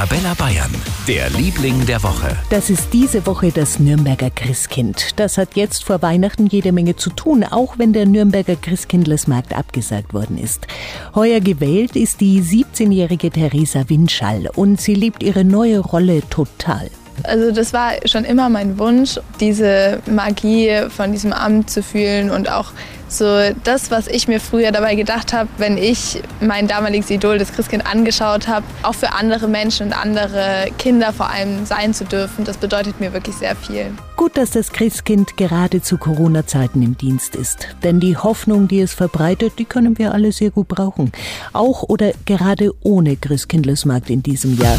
Arabella 0.00 0.32
Bayern, 0.32 0.74
der 1.06 1.28
Liebling 1.28 1.84
der 1.84 2.02
Woche. 2.02 2.34
Das 2.48 2.70
ist 2.70 2.94
diese 2.94 3.26
Woche 3.26 3.52
das 3.52 3.78
Nürnberger 3.78 4.30
Christkind. 4.30 5.10
Das 5.20 5.36
hat 5.36 5.56
jetzt 5.56 5.84
vor 5.84 6.00
Weihnachten 6.00 6.46
jede 6.46 6.72
Menge 6.72 6.96
zu 6.96 7.10
tun, 7.10 7.44
auch 7.44 7.76
wenn 7.76 7.92
der 7.92 8.06
Nürnberger 8.06 8.56
Christkindlesmarkt 8.56 9.54
abgesagt 9.54 10.14
worden 10.14 10.38
ist. 10.38 10.66
Heuer 11.14 11.40
gewählt 11.40 11.96
ist 11.96 12.22
die 12.22 12.40
17-jährige 12.40 13.30
Theresa 13.30 13.90
Winschall 13.90 14.48
und 14.56 14.80
sie 14.80 14.94
liebt 14.94 15.22
ihre 15.22 15.44
neue 15.44 15.80
Rolle 15.80 16.22
total. 16.30 16.88
Also 17.24 17.52
das 17.52 17.72
war 17.72 17.92
schon 18.06 18.24
immer 18.24 18.48
mein 18.48 18.78
Wunsch, 18.78 19.18
diese 19.40 20.00
Magie 20.06 20.86
von 20.88 21.12
diesem 21.12 21.32
Amt 21.32 21.70
zu 21.70 21.82
fühlen 21.82 22.30
und 22.30 22.50
auch 22.50 22.72
so 23.10 23.24
das, 23.64 23.90
was 23.90 24.06
ich 24.06 24.28
mir 24.28 24.40
früher 24.40 24.70
dabei 24.72 24.94
gedacht 24.94 25.32
habe, 25.32 25.48
wenn 25.58 25.76
ich 25.76 26.22
mein 26.40 26.68
damaliges 26.68 27.10
Idol, 27.10 27.38
das 27.38 27.52
Christkind, 27.52 27.86
angeschaut 27.86 28.46
habe, 28.46 28.64
auch 28.82 28.94
für 28.94 29.12
andere 29.12 29.48
Menschen 29.48 29.88
und 29.88 29.92
andere 29.92 30.68
Kinder 30.78 31.12
vor 31.12 31.28
allem 31.30 31.66
sein 31.66 31.92
zu 31.92 32.04
dürfen, 32.04 32.44
das 32.44 32.56
bedeutet 32.56 33.00
mir 33.00 33.12
wirklich 33.12 33.34
sehr 33.36 33.56
viel. 33.56 33.86
Gut, 34.16 34.36
dass 34.36 34.52
das 34.52 34.70
Christkind 34.70 35.36
gerade 35.36 35.82
zu 35.82 35.98
Corona-Zeiten 35.98 36.82
im 36.82 36.96
Dienst 36.96 37.34
ist. 37.34 37.68
Denn 37.82 38.00
die 38.00 38.16
Hoffnung, 38.16 38.68
die 38.68 38.80
es 38.80 38.94
verbreitet, 38.94 39.54
die 39.58 39.64
können 39.64 39.98
wir 39.98 40.12
alle 40.12 40.30
sehr 40.30 40.50
gut 40.50 40.68
brauchen. 40.68 41.10
Auch 41.52 41.82
oder 41.82 42.12
gerade 42.26 42.72
ohne 42.82 43.16
Christkindlesmarkt 43.16 44.10
in 44.10 44.22
diesem 44.22 44.56
Jahr. 44.56 44.78